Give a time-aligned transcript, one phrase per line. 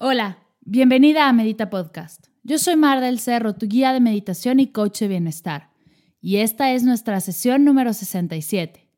[0.00, 2.28] Hola, bienvenida a Medita Podcast.
[2.44, 5.70] Yo soy Mar del Cerro, tu guía de meditación y coach de bienestar.
[6.20, 8.88] Y esta es nuestra sesión número 67.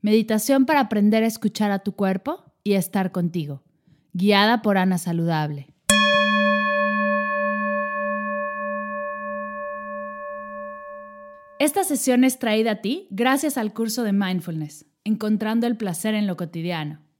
[0.00, 3.62] Meditación para aprender a escuchar a tu cuerpo y estar contigo.
[4.14, 5.68] Guiada por Ana Saludable.
[11.60, 16.26] Esta sesión es traída a ti gracias al curso de Mindfulness, Encontrando el placer en
[16.26, 17.11] lo cotidiano.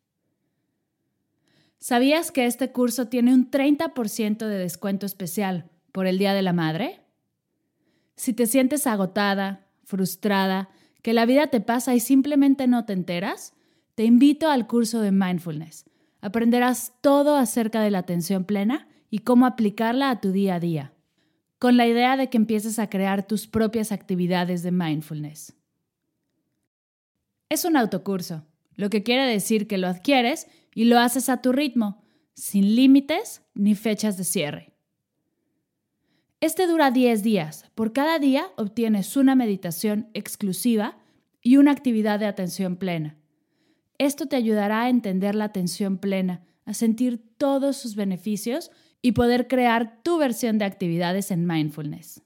[1.82, 6.52] ¿Sabías que este curso tiene un 30% de descuento especial por el Día de la
[6.52, 7.00] Madre?
[8.14, 10.68] Si te sientes agotada, frustrada,
[11.02, 13.54] que la vida te pasa y simplemente no te enteras,
[13.96, 15.84] te invito al curso de Mindfulness.
[16.20, 20.92] Aprenderás todo acerca de la atención plena y cómo aplicarla a tu día a día,
[21.58, 25.56] con la idea de que empieces a crear tus propias actividades de mindfulness.
[27.48, 31.52] Es un autocurso, lo que quiere decir que lo adquieres y lo haces a tu
[31.52, 32.02] ritmo,
[32.34, 34.72] sin límites ni fechas de cierre.
[36.40, 37.70] Este dura 10 días.
[37.74, 40.98] Por cada día obtienes una meditación exclusiva
[41.40, 43.16] y una actividad de atención plena.
[43.98, 48.70] Esto te ayudará a entender la atención plena, a sentir todos sus beneficios
[49.02, 52.22] y poder crear tu versión de actividades en mindfulness.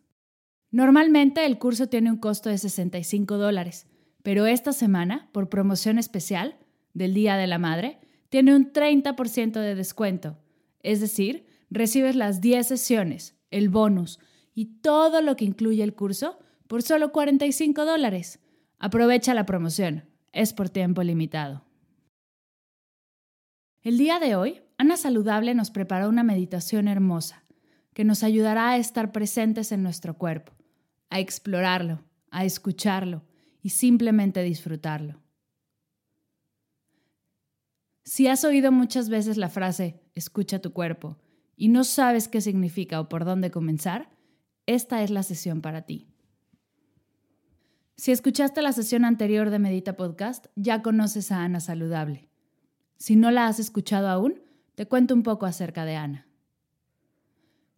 [0.70, 3.86] Normalmente el curso tiene un costo de 65 dólares,
[4.22, 6.56] pero esta semana, por promoción especial
[6.94, 10.38] del Día de la Madre, tiene un 30% de descuento.
[10.82, 14.18] Es decir, recibes las 10 sesiones, el bonus
[14.54, 18.40] y todo lo que incluye el curso por solo 45 dólares.
[18.78, 20.04] Aprovecha la promoción.
[20.32, 21.64] Es por tiempo limitado.
[23.82, 27.44] El día de hoy, Ana Saludable nos preparó una meditación hermosa
[27.94, 30.52] que nos ayudará a estar presentes en nuestro cuerpo,
[31.08, 33.22] a explorarlo, a escucharlo
[33.62, 35.22] y simplemente disfrutarlo.
[38.06, 41.18] Si has oído muchas veces la frase escucha tu cuerpo
[41.56, 44.08] y no sabes qué significa o por dónde comenzar,
[44.64, 46.06] esta es la sesión para ti.
[47.96, 52.30] Si escuchaste la sesión anterior de Medita Podcast, ya conoces a Ana Saludable.
[52.96, 54.40] Si no la has escuchado aún,
[54.76, 56.28] te cuento un poco acerca de Ana.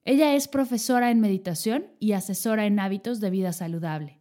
[0.05, 4.21] Ella es profesora en meditación y asesora en hábitos de vida saludable.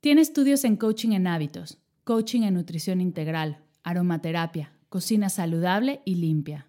[0.00, 6.68] Tiene estudios en coaching en hábitos, coaching en nutrición integral, aromaterapia, cocina saludable y limpia.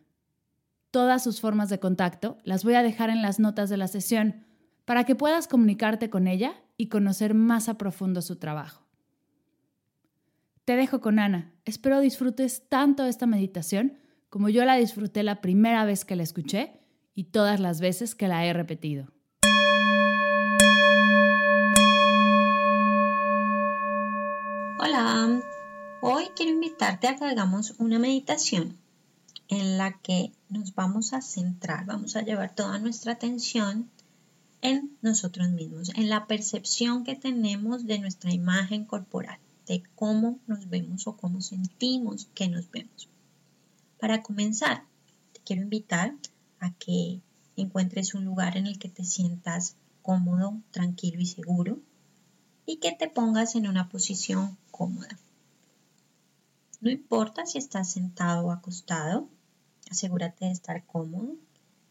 [0.91, 4.45] Todas sus formas de contacto las voy a dejar en las notas de la sesión
[4.85, 8.85] para que puedas comunicarte con ella y conocer más a profundo su trabajo.
[10.65, 11.53] Te dejo con Ana.
[11.65, 13.97] Espero disfrutes tanto esta meditación
[14.29, 16.79] como yo la disfruté la primera vez que la escuché
[17.15, 19.07] y todas las veces que la he repetido.
[24.79, 25.41] Hola,
[25.99, 28.77] Hoy quiero invitarte a que hagamos una meditación
[29.47, 33.89] en la que nos vamos a centrar, vamos a llevar toda nuestra atención
[34.61, 40.69] en nosotros mismos, en la percepción que tenemos de nuestra imagen corporal, de cómo nos
[40.69, 43.09] vemos o cómo sentimos que nos vemos.
[43.99, 44.83] Para comenzar,
[45.33, 46.13] te quiero invitar
[46.59, 47.21] a que
[47.55, 51.79] encuentres un lugar en el que te sientas cómodo, tranquilo y seguro
[52.67, 55.17] y que te pongas en una posición cómoda.
[56.79, 59.27] No importa si estás sentado o acostado,
[59.89, 61.35] asegúrate de estar cómodo,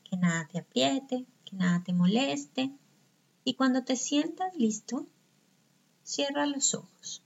[0.04, 2.70] que nada te apriete, que nada te moleste.
[3.44, 5.06] Y cuando te sientas listo,
[6.04, 7.22] cierra los ojos.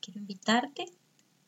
[0.00, 0.86] Quiero invitarte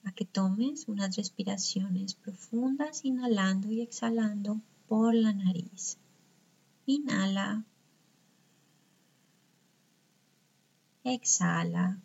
[0.03, 5.99] a que tomes unas respiraciones profundas, inhalando y exhalando por la nariz.
[6.87, 7.65] Inhala.
[11.05, 12.01] Exhala.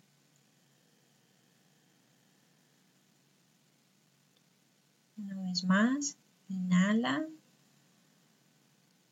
[5.15, 6.17] Una vez más,
[6.49, 7.27] inhala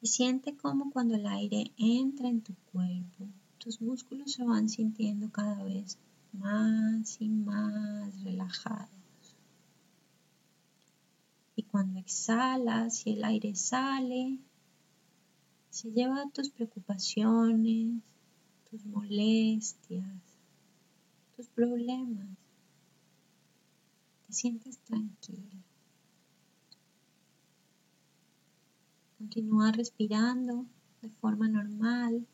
[0.01, 3.27] y siente cómo cuando el aire entra en tu cuerpo,
[3.59, 6.00] tus músculos se van sintiendo cada vez
[6.33, 8.89] más y más relajados.
[11.56, 14.39] Y cuando exhalas y el aire sale,
[15.69, 18.01] se lleva tus preocupaciones,
[18.69, 20.19] tus molestias,
[21.36, 22.27] tus problemas
[24.31, 25.60] te sientes tranquilo.
[29.21, 30.65] Continúa respirando
[31.03, 32.25] de forma normal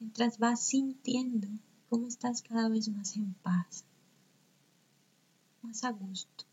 [0.00, 1.46] mientras vas sintiendo
[1.90, 3.84] cómo estás cada vez más en paz,
[5.60, 6.46] más a gusto.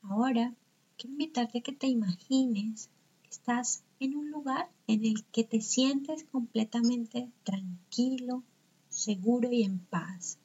[0.00, 0.54] Ahora
[0.96, 2.88] quiero invitarte a que te imagines
[3.22, 8.42] que estás en un lugar en el que te sientes completamente tranquilo,
[8.88, 10.38] seguro y en paz.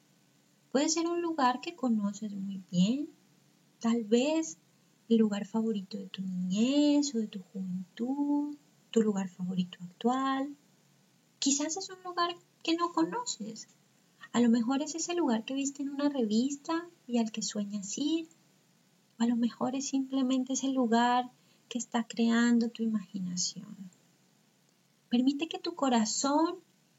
[0.70, 3.08] Puede ser un lugar que conoces muy bien,
[3.80, 4.58] tal vez
[5.08, 8.56] el lugar favorito de tu niñez o de tu juventud,
[8.90, 10.56] tu lugar favorito actual.
[11.38, 13.68] Quizás es un lugar que no conoces.
[14.32, 17.98] A lo mejor es ese lugar que viste en una revista y al que sueñas
[17.98, 18.28] ir.
[19.18, 21.30] O a lo mejor es simplemente ese lugar
[21.68, 23.90] que está creando tu imaginación.
[25.08, 26.56] Permite que tu corazón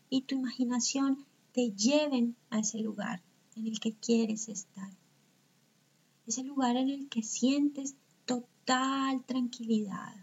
[0.09, 3.21] y tu imaginación te lleven a ese lugar
[3.55, 4.91] en el que quieres estar.
[6.25, 10.16] Ese lugar en el que sientes total tranquilidad,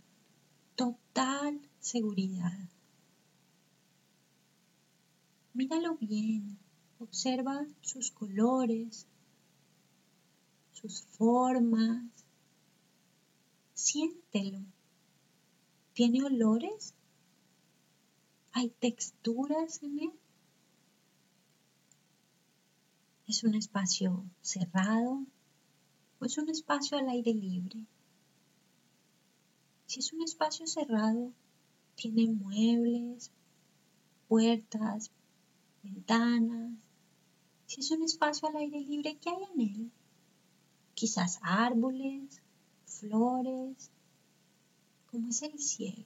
[0.74, 2.70] total seguridad.
[5.52, 6.58] Míralo bien,
[6.98, 9.06] observa sus colores,
[10.72, 12.04] sus formas,
[13.74, 14.60] siéntelo.
[15.92, 16.94] ¿Tiene olores?
[18.52, 20.12] ¿Hay texturas en él?
[23.26, 25.26] ¿Es un espacio cerrado
[26.20, 27.86] o es un espacio al aire libre?
[29.86, 31.32] Si es un espacio cerrado,
[31.96, 33.30] tiene muebles,
[34.28, 35.10] puertas,
[35.82, 36.72] ventanas.
[37.66, 39.90] Si es un espacio al aire libre, ¿qué hay en él?
[40.94, 42.40] Quizás árboles,
[42.84, 43.90] flores,
[45.10, 46.04] como es el cielo.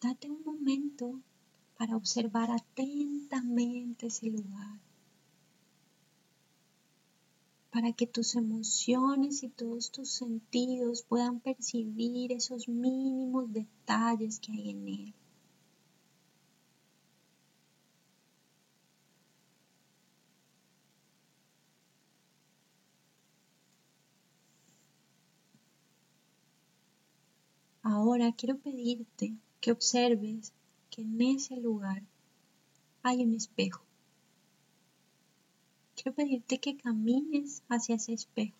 [0.00, 1.20] Date un momento
[1.78, 4.78] para observar atentamente ese lugar,
[7.76, 14.70] para que tus emociones y todos tus sentidos puedan percibir esos mínimos detalles que hay
[14.70, 15.14] en él.
[27.82, 30.54] Ahora quiero pedirte que observes
[30.88, 32.02] que en ese lugar
[33.02, 33.85] hay un espejo.
[35.96, 38.54] Quiero pedirte que camines hacia ese espejo.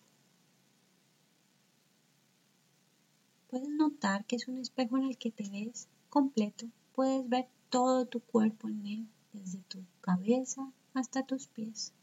[3.49, 6.65] Puedes notar que es un espejo en el que te ves completo.
[6.95, 11.93] Puedes ver todo tu cuerpo en él, desde tu cabeza hasta tus pies.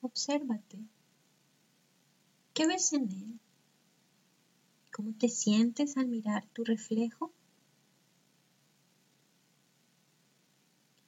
[0.00, 0.78] Obsérvate.
[2.54, 3.38] ¿Qué ves en él?
[4.90, 7.30] ¿Cómo te sientes al mirar tu reflejo?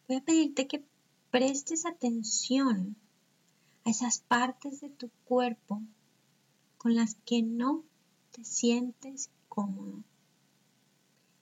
[0.06, 0.84] Voy a pedirte que
[1.36, 2.96] prestes atención
[3.84, 5.82] a esas partes de tu cuerpo
[6.78, 7.84] con las que no
[8.32, 10.02] te sientes cómodo.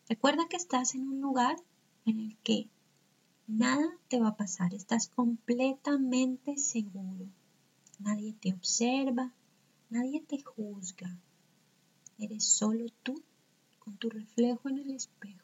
[0.09, 1.55] Recuerda que estás en un lugar
[2.07, 2.69] en el que
[3.47, 7.29] nada te va a pasar, estás completamente seguro.
[8.01, 9.33] Nadie te observa,
[9.91, 11.17] nadie te juzga.
[12.19, 13.23] Eres solo tú
[13.79, 15.44] con tu reflejo en el espejo.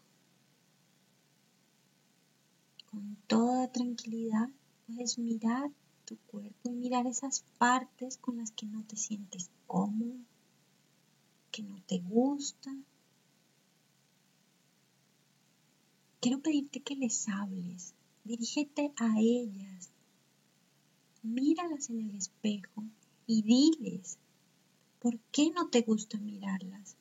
[2.91, 4.49] Con toda tranquilidad
[4.87, 5.71] puedes mirar
[6.05, 10.19] tu cuerpo y mirar esas partes con las que no te sientes cómodo,
[11.51, 12.75] que no te gusta.
[16.21, 19.91] Quiero pedirte que les hables, dirígete a ellas,
[21.23, 22.85] míralas en el espejo
[23.27, 24.19] y diles
[25.01, 26.95] ¿Por qué no te gusta mirarlas?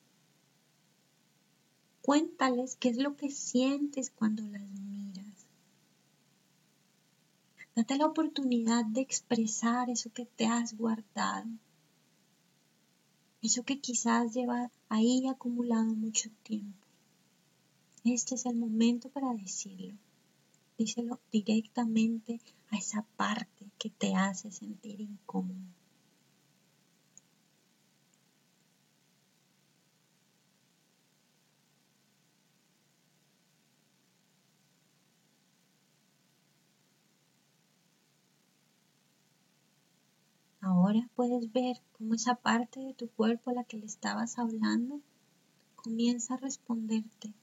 [2.01, 5.28] Cuéntales qué es lo que sientes cuando las miras.
[7.79, 11.47] Date la oportunidad de expresar eso que te has guardado.
[13.41, 16.85] Eso que quizás lleva ahí acumulado mucho tiempo.
[18.03, 19.93] Este es el momento para decirlo.
[20.77, 25.78] Díselo directamente a esa parte que te hace sentir incómodo.
[40.71, 45.01] Ahora puedes ver cómo esa parte de tu cuerpo a la que le estabas hablando
[45.75, 47.33] comienza a responderte,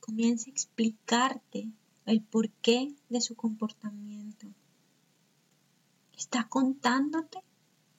[0.00, 1.68] comienza a explicarte
[2.04, 4.48] el porqué de su comportamiento.
[6.16, 7.38] Está contándote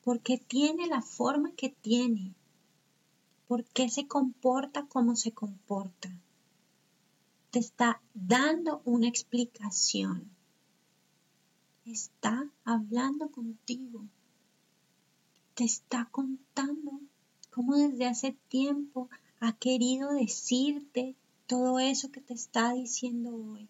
[0.04, 2.34] por qué tiene la forma que tiene,
[3.48, 6.10] por qué se comporta como se comporta.
[7.50, 10.30] te está dando una explicación.
[11.86, 14.04] Está hablando contigo.
[15.56, 17.00] Te está contando
[17.50, 19.10] cómo desde hace tiempo
[19.40, 21.16] ha querido decirte
[21.48, 23.70] todo eso que te está diciendo hoy.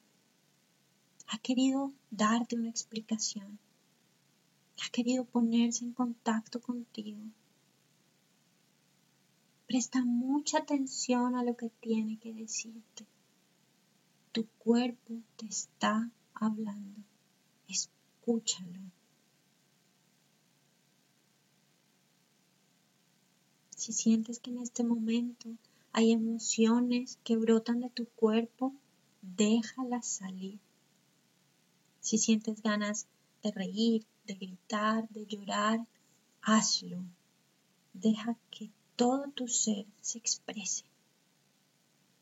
[1.27, 3.59] Ha querido darte una explicación.
[4.83, 7.21] Ha querido ponerse en contacto contigo.
[9.67, 13.05] Presta mucha atención a lo que tiene que decirte.
[14.31, 17.01] Tu cuerpo te está hablando.
[17.67, 18.79] Escúchalo.
[23.85, 25.47] Si sientes que en este momento
[25.91, 28.73] hay emociones que brotan de tu cuerpo,
[29.21, 30.57] déjalas salir.
[32.01, 33.05] Si sientes ganas
[33.43, 35.85] de reír, de gritar, de llorar,
[36.41, 37.03] hazlo.
[37.93, 40.85] Deja que todo tu ser se exprese.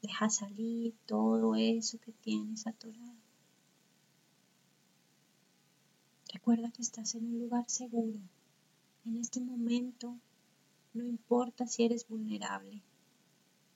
[0.01, 3.15] Deja salir todo eso que tienes atorado.
[6.33, 8.19] Recuerda que estás en un lugar seguro.
[9.05, 10.17] En este momento
[10.93, 12.81] no importa si eres vulnerable.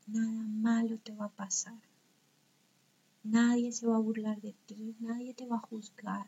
[0.07, 1.79] Nada malo te va a pasar.
[3.23, 6.27] Nadie se va a burlar de ti, nadie te va a juzgar.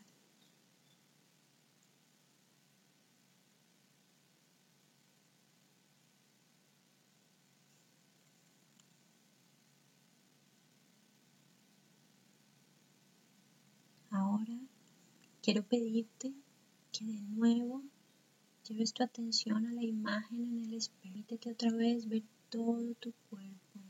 [15.42, 16.32] Quiero pedirte
[16.92, 17.82] que de nuevo
[18.70, 21.24] lleves tu atención a la imagen en el espejo.
[21.40, 23.80] que otra vez ver todo tu cuerpo.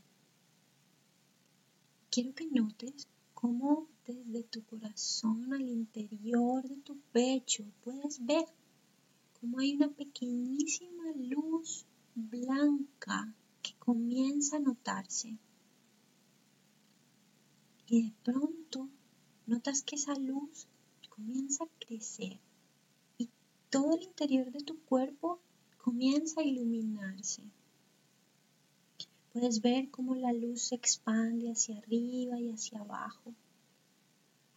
[2.09, 8.45] Quiero que notes cómo desde tu corazón al interior de tu pecho puedes ver
[9.39, 11.85] cómo hay una pequeñísima luz
[12.15, 15.37] blanca que comienza a notarse.
[17.87, 18.89] Y de pronto
[19.45, 20.67] notas que esa luz
[21.09, 22.39] comienza a crecer
[23.71, 25.39] todo el interior de tu cuerpo
[25.77, 27.41] comienza a iluminarse.
[29.31, 33.33] Puedes ver cómo la luz se expande hacia arriba y hacia abajo,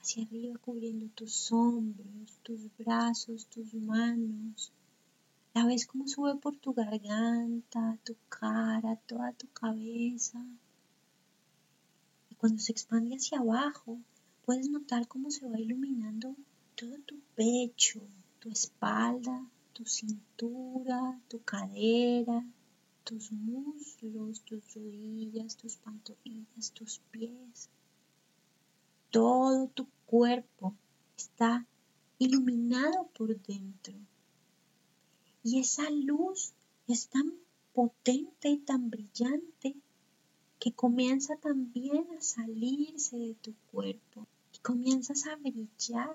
[0.01, 4.73] hacia arriba cubriendo tus hombros, tus brazos, tus manos.
[5.55, 10.45] La ves cómo sube por tu garganta, tu cara, toda tu cabeza.
[12.31, 13.97] Y cuando se expande hacia abajo,
[14.45, 16.35] puedes notar cómo se va iluminando
[16.75, 18.01] todo tu pecho,
[18.45, 19.37] tu espalda,
[19.73, 22.45] tu cintura, tu cadera,
[23.03, 27.71] tus muslos, tus rodillas, tus pantorrillas, tus pies.
[29.11, 30.75] Todo tu cuerpo
[31.17, 31.67] está
[32.19, 33.95] iluminado por dentro.
[35.43, 36.53] Y esa luz
[36.87, 37.33] es tan
[37.73, 39.75] potente y tan brillante
[40.59, 46.15] que comienza también a salirse de tu cuerpo y comienzas a brillar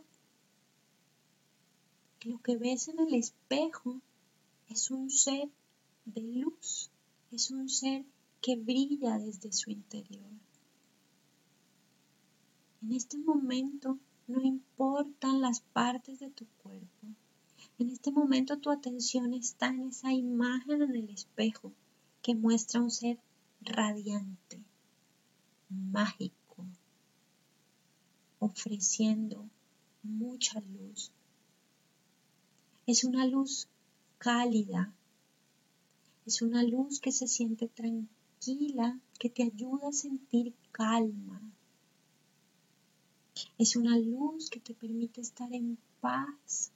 [2.25, 4.01] lo que ves en el espejo
[4.67, 5.49] es un ser
[6.05, 6.89] de luz,
[7.31, 8.03] es un ser
[8.41, 10.31] que brilla desde su interior.
[12.81, 13.97] En este momento
[14.27, 17.07] no importan las partes de tu cuerpo.
[17.77, 21.71] En este momento tu atención está en esa imagen en el espejo
[22.21, 23.17] que muestra un ser
[23.61, 24.59] radiante,
[25.69, 26.65] mágico,
[28.39, 29.45] ofreciendo
[30.03, 31.11] mucha luz,
[32.91, 33.67] es una luz
[34.17, 34.91] cálida,
[36.25, 41.39] es una luz que se siente tranquila, que te ayuda a sentir calma.
[43.59, 46.71] Es una luz que te permite estar en paz.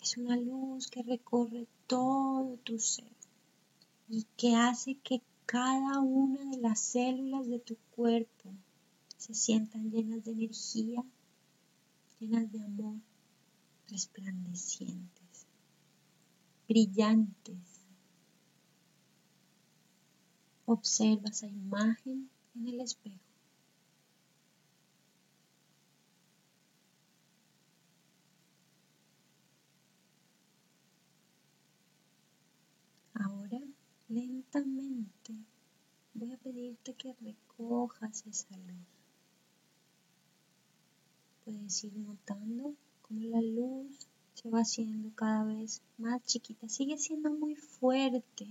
[0.00, 3.10] Es una luz que recorre todo tu ser
[4.08, 8.50] y que hace que cada una de las células de tu cuerpo
[9.16, 11.02] se sientan llenas de energía,
[12.20, 12.94] llenas de amor
[13.92, 15.46] resplandecientes,
[16.66, 17.84] brillantes.
[20.64, 23.20] Observa esa imagen en el espejo.
[33.14, 33.60] Ahora,
[34.08, 35.34] lentamente,
[36.14, 38.86] voy a pedirte que recojas esa luz.
[41.44, 42.74] Puedes ir notando
[43.20, 46.68] la luz se va haciendo cada vez más chiquita.
[46.68, 48.46] Sigue siendo muy fuerte,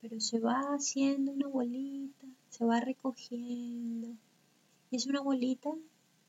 [0.00, 4.08] pero se va haciendo una bolita, se va recogiendo.
[4.90, 5.70] Y es una bolita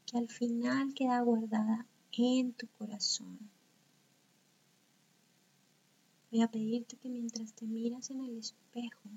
[0.05, 1.85] que al final queda guardada
[2.17, 3.37] en tu corazón.
[6.31, 9.09] Voy a pedirte que mientras te miras en el espejo,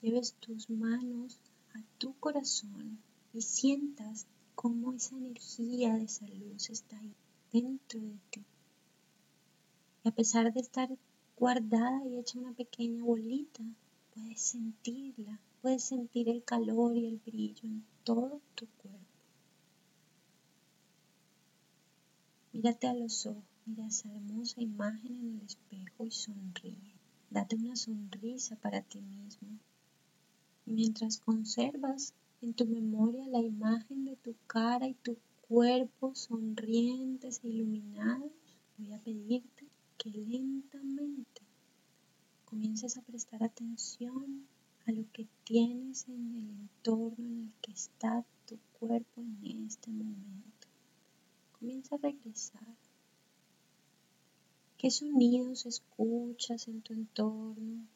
[0.00, 1.38] lleves tus manos
[1.74, 2.98] a tu corazón
[3.32, 7.14] y sientas cómo esa energía de esa luz está ahí
[7.52, 8.44] dentro de ti.
[10.04, 10.88] Y a pesar de estar
[11.36, 13.62] guardada y hecha una pequeña bolita,
[14.14, 19.00] puedes sentirla, puedes sentir el calor y el brillo en todo tu cuerpo.
[22.52, 26.94] Mírate a los ojos, mira esa hermosa imagen en el espejo y sonríe.
[27.30, 29.48] Date una sonrisa para ti mismo.
[30.66, 32.12] Mientras conservas
[32.42, 35.16] en tu memoria la imagen de tu cara y tu
[35.48, 38.32] cuerpo sonrientes e iluminados,
[38.76, 39.64] voy a pedirte
[39.96, 41.42] que lentamente
[42.44, 44.48] comiences a prestar atención
[44.86, 49.90] a lo que tienes en el entorno en el que está tu cuerpo en este
[49.90, 50.66] momento.
[51.58, 52.76] Comienza a regresar.
[54.78, 57.86] ¿Qué sonidos escuchas en tu entorno?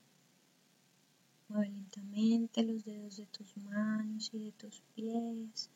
[1.49, 5.71] Mueve lentamente los dedos de tus manos y de tus pies.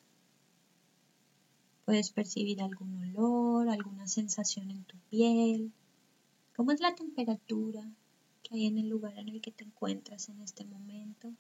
[1.84, 5.72] Puedes percibir algún olor, alguna sensación en tu piel.
[6.56, 7.84] ¿Cómo es la temperatura
[8.42, 11.32] que hay en el lugar en el que te encuentras en este momento?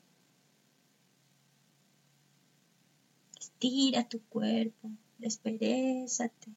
[3.38, 6.54] Estira tu cuerpo, desperezate.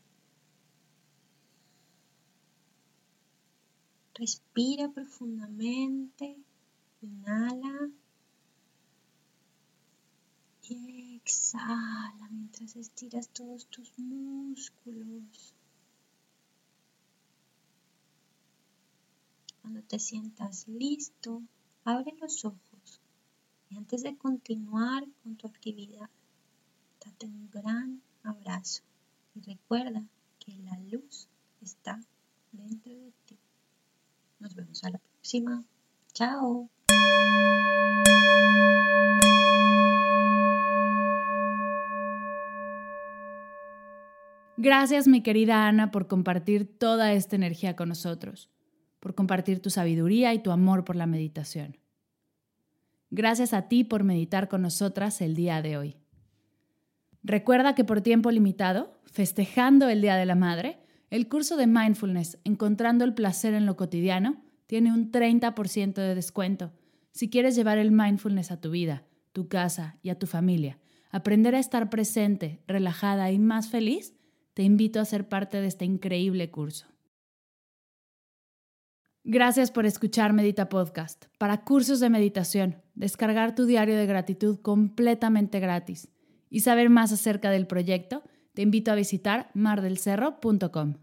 [4.15, 6.37] Respira profundamente,
[7.03, 7.89] inhala
[10.63, 15.53] y exhala mientras estiras todos tus músculos.
[19.61, 21.41] Cuando te sientas listo,
[21.83, 23.01] abre los ojos
[23.69, 26.09] y antes de continuar con tu actividad,
[27.03, 28.83] date un gran abrazo
[29.35, 30.03] y recuerda
[30.39, 31.27] que la luz
[31.61, 31.99] está
[32.51, 33.37] dentro de ti.
[34.39, 35.63] Nos vemos a la próxima.
[36.13, 36.69] Chao.
[44.63, 48.49] Gracias mi querida Ana por compartir toda esta energía con nosotros,
[49.01, 51.75] por compartir tu sabiduría y tu amor por la meditación.
[53.09, 55.97] Gracias a ti por meditar con nosotras el día de hoy.
[57.23, 62.37] Recuerda que por tiempo limitado, festejando el Día de la Madre, el curso de Mindfulness,
[62.45, 66.71] Encontrando el Placer en lo Cotidiano, tiene un 30% de descuento.
[67.11, 70.79] Si quieres llevar el mindfulness a tu vida, tu casa y a tu familia,
[71.11, 74.13] aprender a estar presente, relajada y más feliz,
[74.53, 76.87] te invito a ser parte de este increíble curso.
[79.25, 81.25] Gracias por escuchar Medita Podcast.
[81.37, 86.09] Para cursos de meditación, descargar tu diario de gratitud completamente gratis
[86.49, 91.02] y saber más acerca del proyecto, te invito a visitar mardelcerro.com.